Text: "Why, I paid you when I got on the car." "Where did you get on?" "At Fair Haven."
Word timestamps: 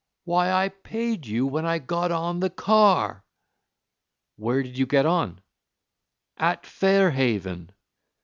"Why, 0.23 0.51
I 0.51 0.69
paid 0.69 1.27
you 1.27 1.45
when 1.45 1.63
I 1.63 1.77
got 1.77 2.11
on 2.11 2.39
the 2.39 2.49
car." 2.49 3.23
"Where 4.35 4.63
did 4.63 4.75
you 4.75 4.87
get 4.87 5.05
on?" 5.05 5.41
"At 6.37 6.65
Fair 6.65 7.11
Haven." 7.11 7.71